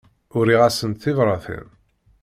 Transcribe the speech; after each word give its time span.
Uriɣ-asent 0.37 1.01
tibratin. 1.03 1.67